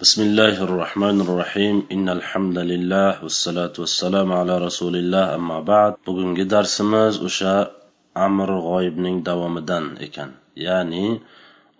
بسم 0.00 0.21
الله 0.21 0.63
الرحمن 0.63 1.21
الرحيم 1.21 1.87
إن 1.91 2.09
الحمد 2.09 2.57
لله 2.57 3.23
والصلاة 3.23 3.75
والسلام 3.79 4.31
على 4.33 4.57
رسول 4.57 4.95
الله 4.95 5.35
أما 5.35 5.59
بعد 5.61 5.93
bugungi 6.07 6.49
darsimiz 6.49 7.21
o'sha 7.21 7.69
amr 8.15 8.49
g'oyibning 8.67 9.17
davomidan 9.25 9.85
ekan 10.05 10.29
ya'ni 10.55 11.21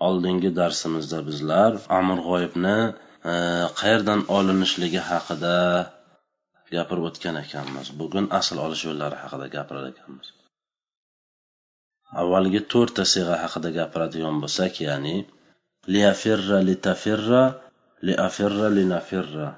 oldingi 0.07 0.51
darsimizda 0.59 1.19
bizlar 1.27 1.71
amr 1.99 2.17
g'oyibni 2.27 2.77
e, 3.31 3.33
qayerdan 3.79 4.21
olinishligi 4.37 5.01
haqida 5.11 5.57
gapirib 6.75 7.03
o'tgan 7.09 7.35
ekanmiz 7.43 7.87
bugun 8.01 8.25
asl 8.39 8.55
olish 8.65 8.83
yo'llari 8.89 9.17
haqida 9.23 9.47
gapirar 9.55 9.85
ekanmiz 9.93 10.27
avvalgi 12.21 12.61
to'rtta 12.73 13.03
siyg'a 13.13 13.35
haqida 13.43 13.69
gapiradigan 13.79 14.35
bo'lsak 14.43 14.73
ya'ni 14.87 15.15
liafirra 15.93 16.59
litafirra 16.69 17.43
liafirra 18.07 18.67
linafirra 18.77 19.49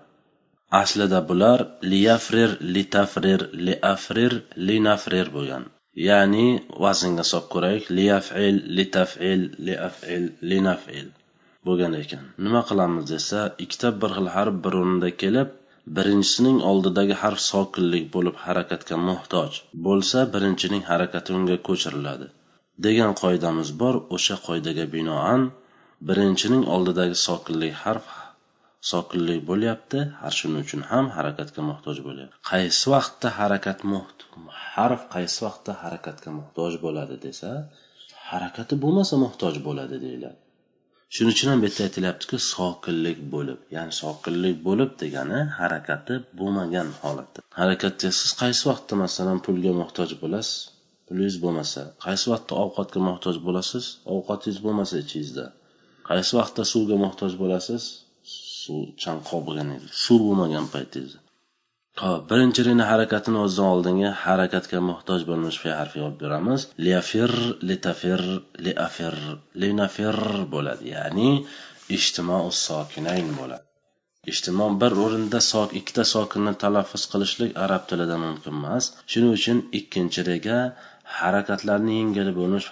aslida 0.81 1.19
bular 1.29 1.59
liyafrir 1.91 2.51
litafrir 2.75 3.41
liafrir 3.67 4.33
linafrir 4.67 5.27
bo'lgan. 5.37 5.63
Ya'ni 6.07 6.47
vaznga 6.83 7.23
solib 7.31 7.47
ko'raylik 7.53 7.85
liyafil 7.97 8.55
litafil 8.77 9.41
liafil 9.67 10.25
linafil 10.51 11.07
bo'lgan 11.67 11.93
ekan. 12.03 12.23
Nima 12.45 12.61
qilamiz 12.69 13.05
desa 13.13 13.41
ikkita 13.65 13.89
bir 14.01 14.11
xil 14.17 14.29
harf 14.35 14.55
bir 14.63 14.73
o'rinda 14.81 15.09
kelib 15.23 15.49
birinchisining 15.97 16.57
oldidagi 16.71 17.15
harf 17.23 17.39
sokinlik 17.51 18.05
bo'lib 18.15 18.35
harakatga 18.45 18.97
muhtoj 19.09 19.51
bo'lsa 19.87 20.19
birinchining 20.35 20.83
harakati 20.91 21.29
unga 21.37 21.57
ko'chiriladi. 21.67 22.27
Degan 22.85 23.11
qoidamiz 23.21 23.69
bor 23.81 23.95
o'sha 24.15 24.35
qoidaga 24.47 24.85
binoan 24.95 25.41
birinchining 26.09 26.63
oldidagi 26.75 27.17
sokinlik 27.27 27.73
harf 27.85 28.05
sokinlik 28.91 29.41
bo'lyapti. 29.49 29.99
Har 30.21 30.33
shuning 30.39 30.61
uchun 30.65 30.81
ham 30.91 31.05
harakatga 31.17 31.61
muhtoj 31.69 31.97
bo'lyapti. 32.07 32.35
Qaysi 32.51 32.85
vaqtda 32.95 33.27
harakat 33.39 33.79
harf 34.75 35.01
qaysi 35.13 35.39
vaqtda 35.45 35.71
harakatga 35.83 36.29
muhtoj 36.39 36.73
bo'ladi 36.85 37.15
desa 37.25 37.49
harakati 38.31 38.73
bo'lmasa 38.83 39.15
muhtoj 39.25 39.55
bo'ladi 39.67 39.95
deyiladi. 40.05 40.39
Shuning 41.15 41.33
uchun 41.35 41.49
ham 41.51 41.59
bu 41.61 41.67
yerda 41.67 41.81
aytilyaptiki 41.87 42.37
sokinlik 42.53 43.19
bo'lib 43.33 43.59
ya'ni 43.75 43.93
sokinlik 44.01 44.55
bo'lib 44.67 44.91
degani 45.01 45.39
harakati 45.59 46.15
bo'lmagan 46.39 46.87
holatda. 47.01 47.39
Harakatda 47.59 48.09
siz 48.19 48.31
qaysi 48.41 48.63
vaqtda 48.69 48.93
masalan 49.03 49.39
pulga 49.45 49.73
muhtoj 49.81 50.09
bo'lasiz? 50.23 50.55
Pulingiz 51.07 51.37
bo'lmasa 51.43 51.81
qaysi 52.05 52.25
vaqtda 52.33 52.53
ovqatga 52.63 52.99
muhtoj 53.09 53.35
bo'lasiz? 53.47 53.85
Ovqatingiz 54.15 54.59
bo'lmasa 54.65 54.95
ichingizda. 55.03 55.45
Qaysi 56.09 56.31
vaqtda 56.39 56.63
suvga 56.73 56.97
muhtoj 57.05 57.31
bo'lasiz? 57.43 57.83
Suv 58.63 58.79
chanqoq 59.03 59.41
bo'lgan 59.47 59.75
edi. 59.77 59.87
Suv 60.05 60.19
bo'lmagan 60.27 60.65
paytingizda 60.75 61.23
hop 62.01 62.21
birinchi 62.29 62.61
rini 62.67 62.85
harakatini 62.91 63.39
o'zidan 63.45 63.67
oldingi 63.73 64.11
harakatga 64.21 64.79
muhtoj 64.89 65.25
bo'lmish 65.29 65.57
fe 65.63 65.73
harfi 65.79 65.99
olib 66.05 66.15
beramiz. 66.23 66.61
Liafir 66.85 67.33
litafir 67.69 68.23
liafir 68.67 69.17
linafir 69.63 70.17
bo'ladi. 70.53 70.85
Ya'ni 70.95 71.29
ijtimo 71.97 72.39
sokinayn 72.65 73.29
bo'ladi. 73.39 73.65
Ijtimo 74.31 74.67
bir 74.81 74.93
o'rinda 75.05 75.39
sok 75.51 75.69
ikkita 75.79 76.03
sokinni 76.13 76.53
talaffuz 76.63 77.03
qilishlik 77.11 77.51
arab 77.65 77.83
tilida 77.89 78.17
mumkin 78.25 78.53
emas. 78.59 78.85
Shuning 79.11 79.33
uchun 79.39 79.59
ikkinchi 79.79 80.21
rega 80.31 80.59
harakatlarni 81.19 81.93
yengil 81.99 82.29
bo'lmish 82.39 82.67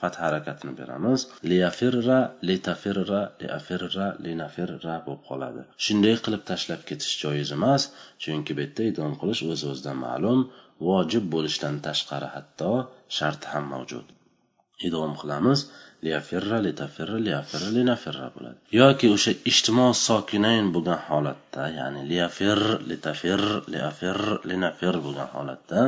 fath 0.00 0.16
harakatini 0.24 0.72
beramiz. 0.80 1.20
Liafirra 1.50 2.18
litafirra 2.48 3.22
liafirra 3.42 4.06
linafirra 4.26 4.96
bo'lib 5.06 5.22
qoladi. 5.30 5.62
Shunday 5.84 6.16
qilib 6.24 6.42
tashlab 6.50 6.82
ketish 6.90 7.14
joiz 7.22 7.50
emas 7.58 7.82
chunki 8.22 8.52
bu 8.56 8.64
yerda 8.64 8.82
idom 8.92 9.12
qilish 9.20 9.42
o'z 9.52 9.62
o'zidan 9.70 9.98
ma'lum 10.06 10.40
vojib 10.88 11.24
bo'lishdan 11.34 11.74
tashqari 11.86 12.28
hatto 12.36 12.72
sharti 13.18 13.46
ham 13.52 13.64
mavjud. 13.74 14.06
Idom 14.88 15.12
qilamiz 15.20 15.60
liyafirra 16.04 16.58
litafirra 16.66 17.18
liafirra 17.26 17.68
linafirra 17.78 18.28
bo'ladi. 18.36 18.58
Yoki 18.80 19.06
o'sha 19.16 19.32
ijtimo 19.50 19.86
sokinayn 20.06 20.66
bo'lgan 20.74 21.00
holatda 21.08 21.64
ya'ni 21.78 22.02
liyafir 22.10 22.60
litafir 22.90 23.40
liafir 23.74 24.18
linafir 24.50 24.94
bo'lgan 25.04 25.30
holatda 25.36 25.80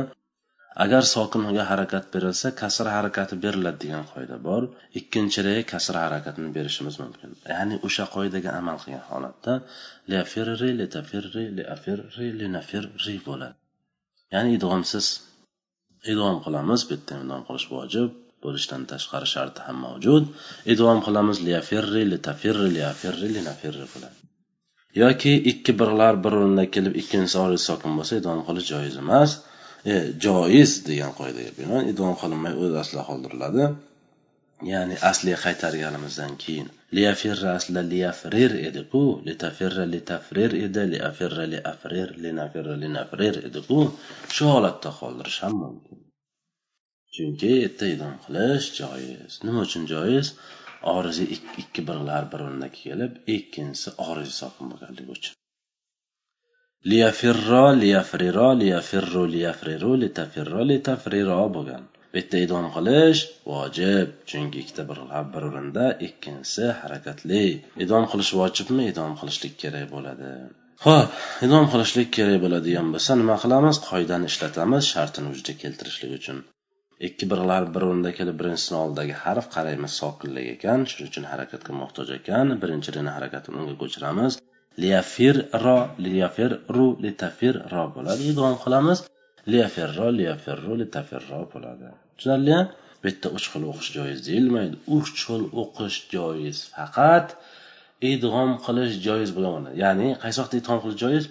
agar 0.83 1.03
sokinga 1.15 1.63
harakat 1.71 2.05
berilsa 2.13 2.47
kasr 2.61 2.87
harakati 2.95 3.35
beriladi 3.45 3.79
degan 3.83 4.03
qoida 4.13 4.37
bor. 4.47 4.63
Ikkinchi 4.99 5.39
re 5.47 5.55
kasr 5.71 5.95
harakatini 6.03 6.49
berishimiz 6.57 6.95
mumkin. 7.03 7.29
Ya'ni 7.53 7.75
o'sha 7.87 8.05
qoidaga 8.15 8.51
amal 8.59 8.77
qilgan 8.83 9.05
holatda 9.11 9.53
liafirri 10.11 10.69
litafirri 10.81 11.45
liafirri 11.57 12.27
linafirri 12.41 13.15
bo'ladi. 13.27 13.55
Ya'ni 14.33 14.49
idg'omsiz 14.57 15.05
idg'om 16.11 16.37
qilamiz 16.45 16.81
bu 16.87 16.93
yerda 16.95 17.13
idg'om 17.23 17.43
qilish 17.47 17.67
vojib 17.75 18.09
bo'lishdan 18.43 18.81
tashqari 18.91 19.27
sharti 19.33 19.59
ham 19.67 19.77
mavjud. 19.85 20.23
Idg'om 20.73 20.99
qilamiz 21.07 21.37
liafirri 21.47 22.03
litafirri 22.13 22.69
liafirri 22.77 23.27
linafirri 23.37 23.85
bo'ladi. 23.93 24.17
Yoki 25.03 25.33
ikki 25.51 25.71
birlar 25.79 26.13
bir 26.23 26.31
o'rinda 26.37 26.63
kelib 26.75 26.93
ikkinchisi 27.01 27.37
oriz 27.45 27.61
sokin 27.69 27.91
bo'lsa 27.97 28.13
idg'om 28.19 28.41
qilish 28.47 28.67
joiz 28.73 28.95
emas. 29.03 29.31
E, 29.85 29.95
joiz 30.25 30.71
degan 30.87 31.13
qoidaga 31.19 31.51
binoan 31.59 31.91
idom 31.91 32.15
qilinmay 32.21 32.53
o'z 32.63 32.73
aslida 32.81 33.03
qoldiriladi. 33.09 33.67
Ya'ni 34.71 34.95
asliga 35.09 35.37
qaytarganimizdan 35.45 36.33
keyin 36.43 36.67
liyafirra 36.97 37.49
aslida 37.57 37.83
liyafrir 37.91 38.51
ediku 38.69 39.01
litafirra 39.27 39.85
litafrir 39.93 40.51
edi 40.65 40.83
liafirra 40.93 41.45
liafrir 41.53 42.09
linafirra 42.23 42.75
linafrir 42.83 43.35
ediku. 43.49 43.79
Shu 44.35 44.45
holatda 44.53 44.89
qoldirish 44.99 45.39
ham 45.43 45.55
mumkin. 45.63 45.99
Chunki 47.15 47.51
yerda 47.61 47.85
idom 47.95 48.15
qilish 48.25 48.67
joiz. 48.79 49.33
Nima 49.45 49.59
uchun 49.67 49.83
joiz? 49.93 50.27
Oriziy 50.95 51.27
ikki 51.61 51.81
birlar 51.89 52.23
bir 52.31 52.39
o'rinda 52.45 52.69
kelib 52.81 53.13
ikkinchisi 53.35 53.89
oriziy 54.09 54.37
sokin 54.41 54.65
bo'lganligi 54.71 55.11
uchun. 55.17 55.33
Liyafirro 56.85 57.65
liyafriro 57.81 58.49
liyafirru 58.59 59.23
liyafriru 59.33 59.91
litafirro 60.01 60.61
litafriro 60.71 61.39
bo'lgan. 61.55 61.83
Bu 62.11 62.17
yerda 62.19 62.37
idom 62.45 62.65
qilish 62.75 63.21
vojib 63.51 64.07
chunki 64.29 64.57
ikkita 64.63 64.83
bir 64.89 64.99
bir 65.33 65.43
o'rinda 65.49 65.85
ikkinchisi 66.07 66.65
harakatli. 66.81 67.41
Idom 67.85 68.03
qilish 68.11 68.31
vojibmi? 68.39 68.83
Idom 68.93 69.11
qilishlik 69.19 69.53
kerak 69.63 69.87
bo'ladi. 69.95 70.31
Ho'p 70.85 71.09
idom 71.47 71.65
qilishlik 71.73 72.09
kerak 72.17 72.37
bo'ladigan 72.45 72.87
bo'lsa 72.93 73.11
nima 73.21 73.37
qilamiz? 73.43 73.75
Qoidani 73.89 74.25
ishlatamiz 74.31 74.83
shartini 74.93 75.27
vujudga 75.31 75.55
keltirishlik 75.63 76.11
uchun. 76.19 76.37
Ikki 77.07 77.25
birlar 77.31 77.63
bir 77.73 77.81
o'rinda 77.87 78.11
kelib 78.19 78.35
birinchisini 78.41 78.77
oldidagi 78.83 79.15
harf 79.23 79.45
qaraymiz 79.55 79.91
sokinlik 80.01 80.47
ekan 80.55 80.79
shuning 80.91 81.09
uchun 81.11 81.25
harakatga 81.31 81.71
muhtoj 81.81 82.07
ekan. 82.19 82.59
Birinchi 82.61 83.09
harakatini 83.17 83.55
unga 83.61 83.75
ko'chiramiz. 83.83 84.33
Liyafirro 84.83 85.77
liyafirru 86.05 86.87
litafirro 87.03 87.83
bo'ladi. 87.95 88.21
Idg'om 88.31 88.55
qilamiz. 88.63 88.99
Liyafirro 89.51 90.07
liyafirru 90.19 90.73
litafirro 90.81 91.41
bo'ladi. 91.53 91.87
Tushunarlia 92.17 92.59
bu 93.01 93.05
yerda 93.09 93.29
uch 93.37 93.47
xil 93.51 93.63
o'qish 93.71 93.89
joiz 93.97 94.19
deyilmaydi. 94.27 94.75
Uch 94.97 95.09
xil 95.23 95.43
o'qish 95.63 95.97
joiz 96.13 96.57
faqat 96.75 97.27
idg'om 98.11 98.51
qilish 98.65 98.95
joiz 99.07 99.29
bo'lgan 99.37 99.65
ya'ni 99.83 100.07
qaysi 100.23 100.37
vaqtda 100.41 100.57
idg'om 100.61 100.79
qilish 100.83 100.99
joiz? 101.03 101.25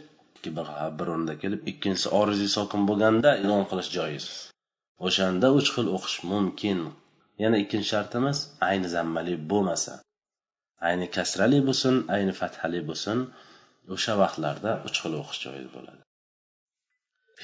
Bir 0.45 0.55
bir 0.99 1.07
o'rinda 1.13 1.35
kelib 1.43 1.63
ikkinchisi 1.71 2.09
oriziy 2.21 2.51
sokin 2.57 2.83
bo'lganda 2.91 3.31
idg'om 3.43 3.65
qilish 3.71 3.91
joiz. 3.97 4.27
O'shanda 5.07 5.49
uch 5.59 5.69
xil 5.75 5.87
o'qish 5.97 6.19
mumkin. 6.33 6.79
Yana 7.43 7.57
ikkinchi 7.65 7.89
shartimiz 7.95 8.39
ayni 8.69 8.89
zammali 8.97 9.35
bo'lmasa. 9.51 9.93
Ayni 10.89 11.07
kasrali 11.17 11.59
bo'lsin 11.69 11.95
ayni 12.17 12.33
fathali 12.41 12.81
bo'lsin 12.89 13.19
o'sha 13.95 14.15
vaqtlarda 14.23 14.73
uch 14.89 14.97
xil 15.03 15.15
o'qish 15.21 15.41
joiz 15.45 15.67
bo'ladi. 15.77 16.03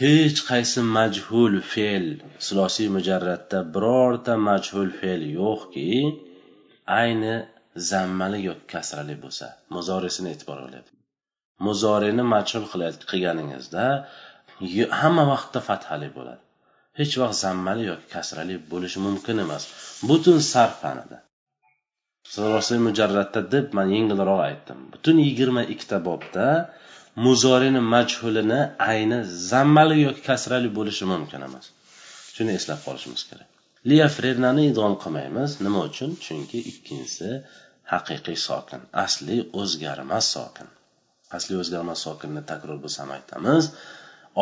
Hech 0.02 0.38
qaysi 0.50 0.80
majhul 0.98 1.54
fe'l 1.72 2.06
silosiy 2.46 2.88
mujarratda 2.96 3.58
birorta 3.74 4.34
majhul 4.48 4.90
fe'l 5.00 5.22
yo'qki 5.40 5.90
ayni 7.00 7.34
zammali 7.90 8.40
yoki 8.48 8.66
kasrali 8.74 9.16
bo'lsa 9.24 9.46
muzorisini 9.76 10.28
e'tibor 10.34 10.58
qilyapti. 10.64 10.94
Muzorini 11.66 12.24
majhul 12.34 12.64
qilganingizda 13.10 13.84
hamma 15.00 15.24
vaqtda 15.32 15.60
fathali 15.68 16.08
bo'ladi. 16.16 16.42
Hech 16.98 17.14
vaqt 17.22 17.36
zammali 17.44 17.84
yoki 17.92 18.06
kasrali 18.14 18.56
bo'lishi 18.72 18.98
mumkin 19.06 19.36
emas. 19.44 19.62
Butun 20.08 20.38
sarf 20.52 20.74
fanida. 20.82 21.18
Surasi 22.34 22.76
mujarratda 22.86 23.40
deb 23.54 23.66
man 23.76 23.88
yengilroq 23.96 24.40
aytdim. 24.48 24.78
Butun 24.92 25.16
yigirma 25.26 25.62
ikkita 25.74 25.98
bobda 26.08 26.46
muzorini 27.24 27.82
majhulini 27.94 28.60
ayni 28.92 29.18
zammali 29.50 29.96
yoki 30.06 30.22
kasrali 30.28 30.68
bo'lishi 30.78 31.04
mumkin 31.12 31.40
emas. 31.48 31.66
Shuni 32.34 32.52
eslab 32.58 32.80
qolishimiz 32.86 33.22
kerak. 33.30 33.48
Liyafrirnani 33.90 34.62
idom 34.70 34.94
qilmaymiz. 35.02 35.50
Nima 35.66 35.80
uchun? 35.88 36.10
Chunki 36.24 36.58
ikkinchisi 36.70 37.30
haqiqiy 37.92 38.38
sokin 38.48 38.82
asli 39.04 39.36
o'zgarmas 39.60 40.26
sokin. 40.36 40.68
Asli 41.36 41.54
o'zgarmas 41.62 41.98
sokinni 42.06 42.42
takror 42.52 42.78
bo'lsam 42.84 43.08
aytamiz. 43.18 43.64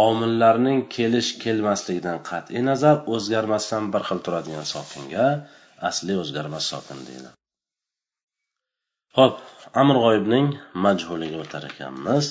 Omillarning 0.06 0.80
kelish 0.96 1.30
kelmasligidan 1.44 2.18
qat'iy 2.30 2.62
nazar 2.70 2.96
o'zgarmasdan 3.14 3.84
bir 3.94 4.02
xil 4.08 4.20
turadigan 4.26 4.66
sokinga 4.74 5.26
asli 5.90 6.14
o'zgarmas 6.22 6.64
sokin 6.72 6.98
deyiladi. 7.08 7.39
Ho'p 9.18 9.38
amr 9.82 9.96
g'oyibning 10.04 10.46
majhuliga 10.86 11.38
o'tar 11.44 11.64
ekanmiz. 11.70 12.26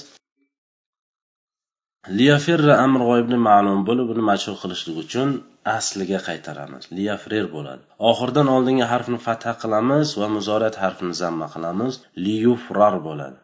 Liyafirra 2.19 2.75
amr 2.85 3.01
g'oyibni 3.07 3.39
ma'lum 3.47 3.81
bo'lib 3.89 4.13
uni 4.13 4.23
majhul 4.29 4.55
qilishlik 4.61 4.99
uchun 5.03 5.33
asliga 5.77 6.19
qaytaramiz. 6.27 6.83
Liyafrir 6.97 7.49
bo'ladi. 7.55 7.83
Oxiridan 8.11 8.51
oldingi 8.55 8.85
harfni 8.91 9.19
fatha 9.27 9.53
qilamiz 9.63 10.15
va 10.21 10.27
muzorat 10.35 10.79
harfini 10.83 11.15
zamma 11.21 11.47
qilamiz. 11.55 11.99
Liyufrar 12.25 12.95
bo'ladi. 13.07 13.37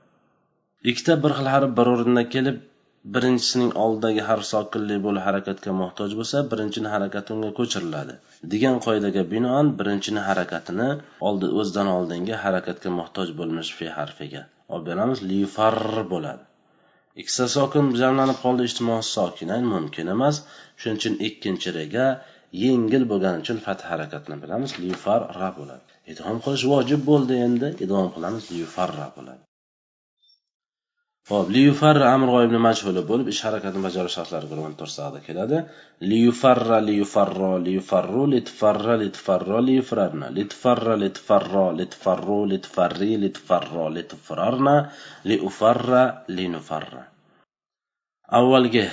Ikkita 0.91 1.13
bir 1.23 1.31
xil 1.37 1.51
harf 1.55 1.69
bir 1.77 1.91
o'rinda 1.93 2.23
kelib 2.35 2.57
birinchisining 3.13 3.71
oldidagi 3.83 4.25
harf 4.29 4.45
sokinli 4.53 4.97
bo'lib 5.05 5.25
harakatga 5.27 5.77
muhtoj 5.83 6.17
bo'lsa 6.19 6.43
birinchini 6.51 6.91
harakati 6.95 7.37
unga 7.37 7.51
ko'chiriladi 7.59 8.17
degan 8.55 8.81
qoidaga 8.87 9.23
binoan 9.35 9.71
birinchini 9.79 10.27
harakatini 10.29 10.89
oldi 11.29 11.53
o'zidan 11.59 11.93
oldingi 11.97 12.43
harakatga 12.47 12.97
muhtoj 12.99 13.37
bo'lmish 13.39 13.71
fe 13.79 13.95
harfiga 13.99 14.43
olib 14.73 14.87
beramiz. 14.89 15.19
Lifar 15.29 15.77
bo'ladi. 16.13 16.43
Ikkita 17.21 17.45
sokin 17.55 17.91
jamlanib 18.01 18.39
qoldi 18.43 18.67
ijtimoiy 18.69 19.03
sokin 19.15 19.51
mumkin 19.73 20.13
emas. 20.15 20.41
Shuning 20.79 20.99
uchun 21.01 21.15
ikkinchi 21.27 21.69
rega 21.79 22.05
yengil 22.63 23.03
bo'lgani 23.11 23.43
uchun 23.43 23.57
fath 23.65 23.83
harakatini 23.91 24.37
bilamiz. 24.43 24.71
Lifar 24.83 25.21
ra 25.39 25.49
bo'ladi. 25.59 25.83
Idg'om 26.11 26.37
qilish 26.45 26.65
vojib 26.73 27.01
bo'ldi 27.11 27.41
endi. 27.47 27.67
Idg'om 27.83 28.07
qilamiz. 28.15 28.43
Lifarra 28.57 29.07
bo'ladi. 29.17 29.43
Xo'p, 31.29 31.47
liyufarra 31.53 32.09
amr 32.15 32.29
g'oyibni 32.31 32.59
majhuli 32.63 33.01
bo'lib 33.11 33.29
ish 33.31 33.37
harakatini 33.45 33.81
bajarish 33.85 34.15
shartlari 34.17 34.49
guruhi 34.49 34.75
to'rsag'ida 34.81 35.21
keladi. 35.27 35.61
Liyufarra 36.09 36.77
liyufarro 36.89 37.49
liyufarru 37.67 38.25
litfarra 38.33 38.97
litfarro 39.03 39.61
liyufrarna 39.69 40.29
litfarra 40.35 40.97
litfarro 41.03 41.63
litfarru 41.79 42.37
litfarri 42.51 43.09
litfarro 43.23 43.87
litfrarna 43.95 44.75
liufarra 45.31 46.03
linufarra. 46.35 47.03
Avvalgi 48.41 48.85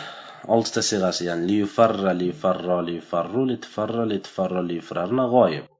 oltita 0.57 0.87
sig'asi 0.91 1.29
ya'ni 1.29 1.47
liyufarra 1.53 2.17
liyufarro 2.23 2.81
liyufarru 2.89 3.47
litfarra 3.53 4.09
litfarro 4.15 4.67
liyufrarna 4.73 5.29
g'oyib. 5.37 5.71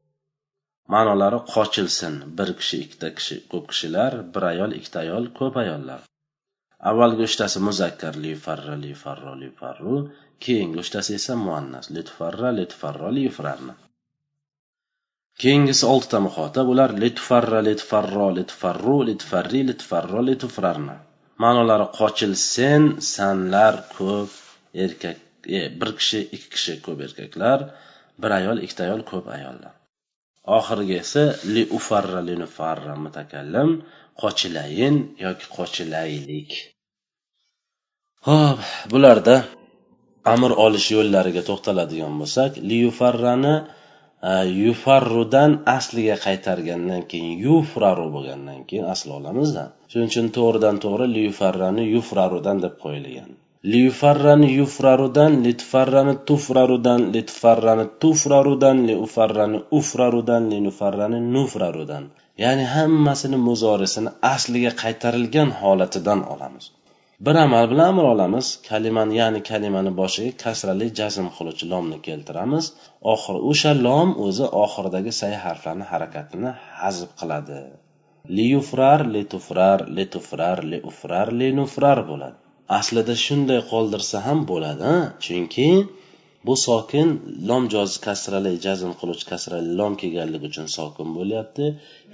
Ma'nolari 0.93 1.41
qochilsin. 1.57 2.23
Bir 2.39 2.57
kishi, 2.61 2.85
ikkita 2.85 3.15
kishi, 3.19 3.43
ko'p 3.53 3.73
kishilar, 3.73 4.23
bir 4.35 4.51
ayol, 4.55 4.81
ikkita 4.83 5.07
ayol, 5.07 5.33
ko'p 5.43 5.63
ayollar. 5.67 6.03
Avvalgi 6.91 7.29
uchtasi 7.29 7.63
muzakkar 7.69 8.19
li 8.25 8.35
farra 8.45 8.75
li 8.85 8.93
farro 9.05 9.35
li 9.43 9.51
farru. 9.61 9.97
Keyingi 10.43 10.83
uchtasi 10.85 11.15
esa 11.21 11.39
muannas 11.47 11.91
litfarra 11.97 12.51
litfarro 12.59 13.09
lifrarni 13.17 13.75
keyingisi 15.41 15.87
oltita 15.93 16.19
muxotab 16.27 16.69
ular 16.73 16.93
litfarra 17.03 17.61
litfarro 17.69 18.27
litfarru 18.39 18.97
litfarri 19.09 19.61
litfarro 19.71 20.21
litfrarni 20.29 20.97
ma'nolari 21.43 21.87
qochil 21.99 22.35
sen 22.55 22.83
sanlar 23.15 23.75
ko'p 23.97 24.31
erkak 24.85 25.19
e, 25.59 25.61
bir 25.79 25.91
kishi 25.99 26.21
ikki 26.37 26.49
kishi 26.55 26.75
ko'p 26.85 27.01
erkaklar 27.07 27.65
bir 28.21 28.31
ayol 28.39 28.59
ikkita 28.65 28.85
ayol 28.89 29.03
ko'p 29.11 29.27
ayollar. 29.37 29.75
Oxirgi 30.59 30.97
esa 31.05 31.25
li 31.55 31.63
ufarra 31.79 32.21
li 32.29 32.35
nufarra 32.43 32.95
mutakallim. 33.05 33.71
Qochilayin 34.21 34.97
yoki 35.25 35.47
qochilaylik. 35.57 36.51
Ho'p 38.29 38.61
bularda 38.93 39.37
amr 40.35 40.51
olish 40.65 40.89
yo'llariga 40.97 41.43
to'xtaladigan 41.49 42.15
bo'lsak 42.21 42.53
liyufarrani 42.71 43.55
e, 44.31 44.33
yufarrudan 44.63 45.51
asliga 45.77 46.17
qaytargandan 46.27 47.03
keyin 47.11 47.35
yufraru 47.47 48.07
bo'lgandan 48.17 48.61
keyin 48.69 48.87
asli 48.95 49.11
olamizda. 49.19 49.65
Shuning 49.91 50.11
uchun 50.13 50.27
to'g'ridan 50.37 50.77
to'g'ri 50.85 51.07
liyufarrani 51.17 51.85
yufrarudan 51.95 52.57
deb 52.65 52.75
qo'yilgan. 52.85 53.31
Liyufarrani 53.71 54.49
yufrarudan 54.59 55.33
litfarrani 55.45 56.15
tufrarudan 56.29 57.01
litfarrani 57.15 57.85
tufrarudan 58.03 58.79
liufarrani 58.89 59.59
ufrarudan 59.79 60.43
linufarrani 60.53 61.19
nufrarudan 61.35 62.05
ya'ni 62.43 62.65
hammasini 62.75 63.39
muzorisini 63.49 64.11
asliga 64.35 64.73
qaytarilgan 64.83 65.51
holatidan 65.61 66.21
olamiz. 66.33 66.65
Bir 67.27 67.35
amal 67.45 67.71
bilan 67.71 67.87
amr 67.93 68.05
olamiz. 68.15 68.47
Kalimani 68.69 69.15
ya'ni 69.21 69.41
kalimani 69.51 69.91
boshiga 70.01 70.33
kasrali 70.45 70.87
jazm 70.99 71.27
qiluvchi 71.37 71.65
lomni 71.73 71.99
keltiramiz. 72.07 72.65
Oxiri 73.13 73.41
o'sha 73.51 73.73
lom 73.87 74.09
o'zi 74.27 74.47
oxiridagi 74.65 75.13
say 75.21 75.35
harflarni 75.45 75.87
harakatini 75.93 76.51
hazb 76.81 77.11
qiladi. 77.21 77.61
Liyufrar 78.37 79.01
litufrar 79.15 79.79
litufrar 79.99 80.59
liufrar 80.73 81.29
linufrar 81.41 81.99
bo'ladi. 82.11 82.39
Aslida 82.79 83.15
shunday 83.25 83.61
qoldirsa 83.73 84.17
ham 84.27 84.39
bo'ladi 84.51 84.93
chunki 85.25 85.69
bu 86.47 86.55
sokin 86.67 87.09
lom 87.49 87.65
jozi 87.75 87.99
kasrali 88.07 88.53
jazm 88.65 88.93
qiluvchi 89.01 89.27
kasrali 89.33 89.71
lom 89.81 89.93
kelganligi 90.01 90.47
uchun 90.51 90.67
sokin 90.77 91.09
bo'lyapti. 91.19 91.65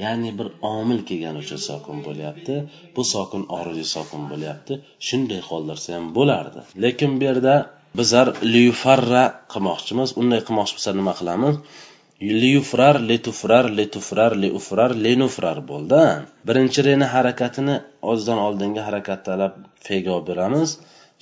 Ya'ni 0.05 0.31
bir 0.39 0.49
omil 0.77 1.01
kelgani 1.09 1.39
uchun 1.45 1.61
sokin 1.69 1.99
bo'lyapti. 2.07 2.55
Bu 2.97 3.03
sokin 3.15 3.43
oridiy 3.59 3.89
sokin 3.97 4.23
bo'lyapti. 4.31 4.73
Shunday 5.09 5.41
qoldirsa 5.51 5.89
ham 5.97 6.07
bo'lardi. 6.19 6.61
Lekin 6.85 7.11
bu 7.19 7.25
yerda 7.29 7.55
bizlar 7.99 8.27
lyufarra 8.55 9.25
qilmoqchimiz. 9.53 10.09
Unday 10.21 10.41
qilmoqchi 10.47 10.75
bo'lsa 10.77 10.91
nima 11.01 11.15
qilamiz? 11.21 11.55
Liyufrar 12.21 12.97
letufrar 13.09 13.71
letufrar 13.79 14.33
leufrar 14.43 14.91
lenufrar 15.05 15.59
bo'ldi. 15.71 16.03
Birinchi 16.49 16.81
reni 16.87 17.07
harakatini 17.15 17.77
ozdan 18.13 18.39
oldingi 18.47 18.81
harakattalab 18.89 19.53
fega 19.87 20.11
olib 20.17 20.27
beramiz. 20.31 20.71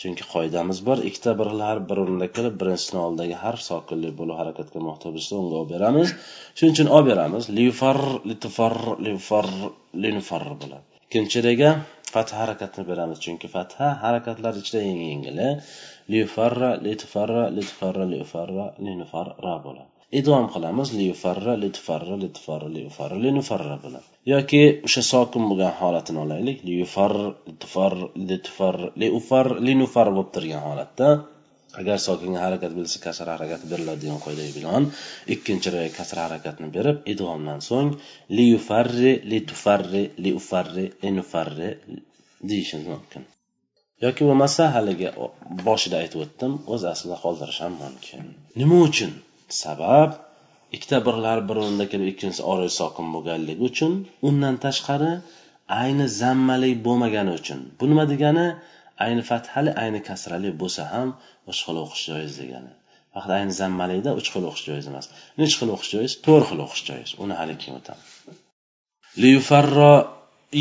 Chunki 0.00 0.25
qoidamiz 0.32 0.78
bor 0.87 0.98
ikkita 1.08 1.32
bir 1.38 1.48
xil 1.52 1.60
harf 1.69 1.82
bir 1.90 1.98
o'rinda 2.02 2.26
kelib 2.37 2.54
birinchisini 2.60 3.00
oldidagi 3.06 3.37
harf 3.44 3.60
sokinli 3.70 4.10
bo'lib 4.20 4.37
harakatga 4.40 4.81
muhtoj 4.88 5.12
bo'lsa 5.16 5.32
unga 5.40 5.56
olib 5.60 5.70
beramiz. 5.75 6.08
Shuning 6.56 6.72
uchun 6.76 6.88
olib 6.96 7.08
beramiz. 7.12 7.44
Lifar 7.58 7.98
litufar, 8.31 8.76
lifar 9.06 9.48
linfar 10.04 10.44
bo'ladi. 10.62 10.84
Ikkinchi 11.06 11.43
rega 11.48 11.70
fatha 12.14 12.37
harakatini 12.43 12.84
beramiz. 12.93 13.19
Chunki 13.25 13.52
fatha 13.56 13.87
harakatlar 14.04 14.55
ichida 14.62 14.81
eng 14.91 15.00
yengili 15.10 15.48
lifarra 16.15 16.70
litufarra 16.86 17.44
litufarra 17.56 18.05
liufarra 18.15 18.67
linfar 18.86 19.29
ra 19.46 19.56
bo'ladi. 19.67 19.95
Idg'om 20.19 20.46
qilamiz 20.55 20.89
liufarra 21.01 21.55
litfarra 21.65 22.17
litfarra 22.25 22.69
liufarra 22.77 23.19
linufarra 23.27 23.77
bo'ladi 23.84 24.17
yoki 24.32 24.63
o'sha 24.86 25.03
sokin 25.13 25.44
bo'lgan 25.51 25.72
holatini 25.81 26.20
olaylik. 26.25 26.58
Liufar 26.69 27.13
litfar 27.48 27.94
litfar 28.31 28.77
liufar 29.03 29.46
linufar 29.69 30.08
bo'lib 30.17 30.31
turgan 30.36 30.63
holatda. 30.69 31.08
Agar 31.81 31.98
sokinga 32.08 32.41
harakat 32.46 32.72
berilsa 32.77 32.98
kasra 33.06 33.31
harakati 33.36 33.67
beriladigan 33.72 34.19
qoidaga 34.27 34.53
binoan 34.58 34.84
ikkinchi 35.34 35.69
raya 35.75 35.91
kasra 35.98 36.20
harakatni 36.27 36.69
berib 36.77 36.96
idg'omdan 37.13 37.60
so'ng 37.69 37.91
liufarri 38.39 39.13
litufarri 39.32 40.03
liufarri 40.25 40.86
linufarri 41.05 41.70
deyishimiz 42.51 42.86
mumkin. 42.94 43.22
Yoki 44.05 44.22
bo'lmasa 44.29 44.63
haligi 44.77 45.08
boshida 45.69 45.96
aytib 46.03 46.20
o'tdim 46.25 46.53
o'z 46.75 46.82
aslida 46.93 47.17
qoldirish 47.25 47.60
ham 47.65 47.75
mumkin. 47.84 48.22
Nima 48.60 48.79
uchun? 48.89 49.13
Sabab 49.62 50.10
ikkita 50.76 50.98
birlar 51.06 51.38
bir 51.48 51.56
o'rinda 51.62 51.86
kelib 51.93 52.08
ikkinchisi 52.12 52.43
oroy 52.53 52.70
sokin 52.81 53.06
bo'lganligi 53.15 53.62
uchun 53.70 53.93
undan 54.29 54.56
tashqari 54.65 55.12
ayni 55.82 56.06
zammali 56.20 56.70
bo'lmagani 56.86 57.32
uchun. 57.41 57.60
Bu 57.79 57.84
nima 57.91 58.05
degani? 58.12 58.46
Ayni 59.05 59.22
fathali 59.31 59.70
ayni 59.82 60.00
kasrali 60.08 60.50
bo'lsa 60.62 60.82
ham 60.93 61.08
uch 61.50 61.60
xil 61.67 61.76
o'qish 61.84 62.05
joiz 62.10 62.32
degani. 62.41 62.72
Faqat 63.15 63.32
ayni 63.38 63.53
zammalida 63.60 64.10
uch 64.20 64.29
xil 64.34 64.44
o'qish 64.50 64.65
joiz 64.69 64.86
emas. 64.91 65.06
Nechi 65.41 65.56
xil 65.60 65.70
o'qish 65.74 65.91
joiz? 65.94 66.12
To'rt 66.26 66.46
xil 66.50 66.60
o'qish 66.67 66.84
joiz. 66.88 67.10
Uni 67.24 67.34
hali 67.41 67.55
keyin 67.60 67.76
o'tamiz 67.81 68.10
liyufarro 69.22 69.94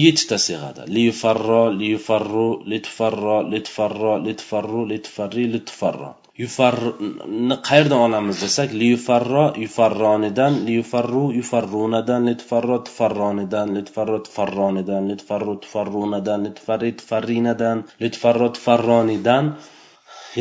yettita 0.03 0.37
sig'ada. 0.47 0.83
Liyufarro 0.95 1.63
liyufarru 1.79 2.47
litfarro 2.71 3.37
litfarro 3.53 4.13
litfarru 4.27 4.81
litfarri 4.91 5.45
litfarro 5.55 6.11
yufarni 6.43 7.55
qayerdan 7.67 8.01
olamiz 8.07 8.37
desak 8.45 8.69
liyufarro 8.81 9.45
yufarronidan 9.63 10.53
liyufarru 10.67 11.23
yufarrunadan 11.39 12.21
litfarro 12.29 12.77
tufarronidan 12.87 13.67
litfarro 13.77 14.17
tufarronidan 14.25 15.03
litfarru 15.11 15.53
tufarrunadan 15.63 16.39
litfarri 16.47 16.91
tufarrinadan 16.99 17.77
litfarro 18.03 18.47
tufarronidan 18.57 19.45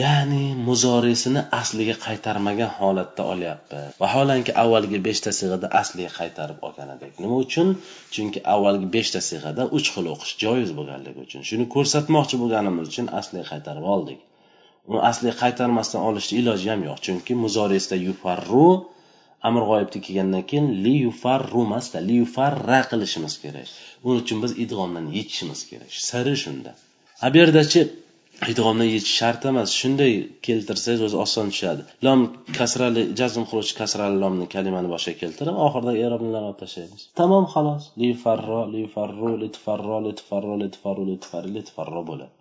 ya'ni 0.02 0.44
muzorisini 0.68 1.42
asliga 1.60 1.96
qaytarmagan 2.06 2.70
holatda 2.78 3.22
olyapti. 3.32 3.80
Vaholanki 4.02 4.52
avvalgi 4.64 4.98
beshta 5.08 5.30
sig'ada 5.38 5.70
asliga 5.80 6.10
qaytarib 6.18 6.58
olgan 6.68 6.90
edik 6.96 7.22
nima 7.22 7.36
uchun? 7.46 7.68
Chunki 8.14 8.40
avvalgi 8.54 8.86
beshta 8.96 9.20
sig'ada 9.30 9.70
uch 9.78 9.88
xil 9.94 10.12
o'qish 10.14 10.34
joiz 10.44 10.76
bo'lganligi 10.78 11.26
uchun. 11.26 11.48
Shuni 11.50 11.70
ko'rsatmoqchi 11.74 12.40
bo'lganimiz 12.42 12.86
uchun 12.92 13.12
asliga 13.20 13.46
qaytarib 13.52 13.92
oldik. 13.96 14.20
Uni 14.90 15.00
asliga 15.10 15.34
qaytarmasdan 15.42 16.00
olishni 16.08 16.34
iloji 16.40 16.68
ham 16.72 16.82
yo'q. 16.88 16.98
Chunki 17.06 17.32
muzorisda 17.44 17.96
yufarru 18.06 18.68
amr 19.48 19.62
g'oyibda 19.70 19.98
kelgandan 20.06 20.44
keyin 20.50 20.66
li 20.84 20.94
yufarru 21.06 21.60
emasda 21.68 21.98
li 22.08 22.14
yufarra 22.22 22.80
qilishimiz 22.90 23.34
kerak. 23.42 23.68
Uning 24.06 24.20
uchun 24.24 24.38
biz 24.44 24.52
idg'omdan 24.64 25.06
yechishimiz 25.18 25.60
kerak. 25.70 25.90
Siri 26.08 26.34
shunda. 26.44 26.72
A 27.24 27.26
bu 27.32 27.36
yerdachi 27.42 27.80
idg'omdan 28.52 28.88
yechish 28.94 29.16
shart 29.20 29.42
emas. 29.50 29.68
Shunday 29.80 30.12
keltirsangiz 30.46 31.02
o'zi 31.06 31.16
oson 31.24 31.46
tushadi. 31.52 31.82
Lom 32.06 32.20
kasrali 32.58 33.02
jazm 33.20 33.42
qiluvchi 33.50 33.74
kasrali 33.80 34.16
lomni 34.22 34.46
kalimani 34.54 34.88
boshiga 34.94 35.16
keltirib 35.22 35.56
oxirida 35.66 35.92
erobnilarni 36.06 36.48
olib 36.50 36.60
tashlaymiz. 36.64 37.02
Tamom 37.20 37.44
xolos. 37.54 37.82
Li 38.00 38.10
farro 38.24 38.62
li 38.74 38.82
farru 38.94 39.30
li 39.42 39.48
tufarro 39.56 39.98
li 40.06 40.12
tufarro 40.20 40.54
li 40.62 40.68
tufarru 40.74 41.04
li 41.10 41.16
tufarro 41.24 41.50
li 41.56 41.62
tufarro 41.68 42.02
bo'ladi. 42.10 42.34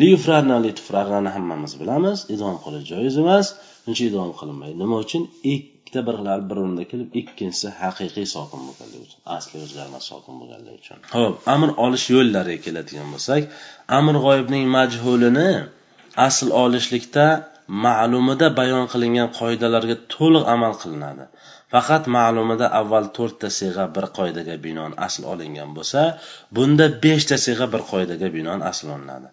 Liyufrarna 0.00 0.56
litufrarrani 0.66 1.30
hammamiz 1.36 1.72
bilamiz. 1.80 2.18
Idom 2.34 2.56
qilish 2.64 2.84
joiz 2.92 3.16
emas. 3.22 3.46
Uncha 3.88 4.04
idom 4.10 4.30
qilinmaydi 4.40 4.76
nima 4.82 4.96
uchun? 5.04 5.22
Ikkita 5.54 6.00
birlar 6.08 6.38
bir 6.48 6.56
o'rinda 6.62 6.84
kelib 6.90 7.10
ikkinchisi 7.20 7.68
haqiqiy 7.82 8.26
sokin 8.34 8.60
bo'lganligi 8.68 9.04
uchun 9.08 9.20
asli 9.36 9.56
o'zgarmas 9.64 10.04
sokin 10.10 10.34
bo'lganligi 10.40 10.78
uchun. 10.82 10.98
Ho'p 11.16 11.34
amr 11.54 11.68
olish 11.84 12.06
yo'llariga 12.16 12.60
keladigan 12.66 13.08
bo'lsak 13.14 13.42
amr 13.98 14.14
g'oyibning 14.24 14.64
majhulini 14.76 15.50
asl 16.28 16.48
olishlikda 16.64 17.26
ma'lumida 17.86 18.46
bayon 18.60 18.86
qilingan 18.92 19.28
qoidalarga 19.38 19.96
to'liq 20.14 20.44
amal 20.54 20.74
qilinadi. 20.82 21.24
Faqat 21.72 22.04
ma'lumida 22.16 22.66
avval 22.80 23.06
to'rtta 23.16 23.48
sig'a 23.60 23.84
bir 23.96 24.06
qoidaga 24.18 24.54
binoan 24.66 24.92
asl 25.06 25.22
olingan 25.32 25.70
bo'lsa 25.78 26.02
bunda 26.56 26.86
beshta 27.04 27.36
sig'a 27.46 27.66
bir 27.74 27.82
qoidaga 27.90 28.28
binoan 28.36 28.60
asl 28.70 28.86
olinadi. 28.96 29.28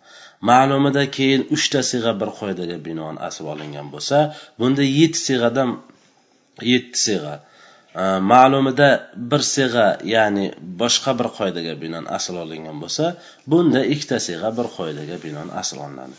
Ma'lumida 0.49 1.03
keyin 1.17 1.41
uchta 1.55 1.79
siyg'a 1.91 2.13
bir 2.21 2.29
qoidaga 2.39 2.77
binoan 2.87 3.17
asl 3.27 3.45
olingan 3.53 3.87
bo'lsa 3.93 4.17
bunda 4.59 4.83
yetti 4.99 5.19
siyg'adan 5.27 5.69
yetti 6.71 6.99
siyg'a 7.07 7.35
e, 8.01 8.03
ma'lumida 8.31 8.89
bir 9.31 9.41
siyg'a 9.55 9.87
ya'ni 10.15 10.45
boshqa 10.81 11.11
bir 11.19 11.29
qoidaga 11.37 11.73
binoan 11.83 12.05
asl 12.17 12.35
olingan 12.45 12.77
bo'lsa 12.83 13.05
bunda 13.51 13.81
ikkita 13.93 14.17
siyg'a 14.27 14.49
bir 14.57 14.67
qoidaga 14.77 15.17
binoan 15.25 15.49
asl 15.61 15.77
olinadi. 15.85 16.15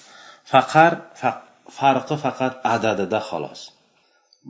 Faqar 0.53 0.93
farqi 1.79 2.17
faqat 2.25 2.55
adadida 2.75 3.21
xolos. 3.29 3.61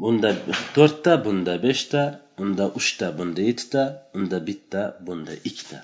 Bunda 0.03 0.31
to'rtta 0.77 1.13
bunda 1.27 1.55
beshta 1.67 2.03
unda 2.43 2.65
uchta 2.79 3.07
bunda 3.19 3.41
yettita 3.49 3.83
unda 4.19 4.39
bitta 4.49 4.83
bunda 5.07 5.35
ikkita. 5.49 5.79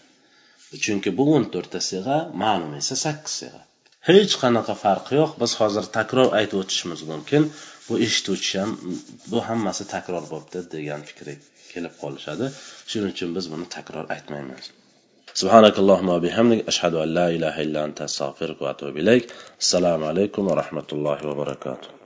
Chunki 0.84 1.10
bu 1.18 1.24
o'n 1.36 1.44
to'rtta 1.54 1.78
siyg'a 1.90 2.16
ma'lum 2.42 2.72
esa 2.80 2.96
sakkiz 3.04 3.34
siyg'a 3.42 3.62
hech 4.09 4.33
qanaqa 4.43 4.73
farqi 4.83 5.13
yo'q 5.21 5.31
biz 5.41 5.51
hozir 5.61 5.85
takror 5.97 6.29
aytib 6.39 6.57
o'tishimiz 6.63 7.01
mumkin 7.11 7.43
bu 7.87 7.93
eshituvchi 8.07 8.55
ham 8.61 8.71
bu 9.31 9.39
hammasi 9.49 9.83
takror 9.93 10.23
bo'libdi 10.31 10.59
degan 10.75 11.01
fikrga 11.09 11.35
kelib 11.71 11.93
qolishadi 12.01 12.45
shuning 12.89 13.11
uchun 13.15 13.29
biz 13.37 13.45
buni 13.53 13.65
takror 13.77 14.05
aytmaymiz 14.17 14.67
سبحانك 15.41 15.75
اللهم 15.83 16.09
وبحمدك 16.15 16.67
أشهد 16.71 16.93
أن 17.03 17.09
لا 17.17 17.27
إله 17.35 17.55
إلا 17.65 17.79
أنت 17.87 17.99
أستغفرك 18.01 18.61
وأتوب 18.61 18.97
إليك 19.01 19.25
السلام 19.63 20.01
عليكم 20.09 20.43
ورحمة 20.51 20.89
الله 20.95 21.19
وبركاته 21.29 21.89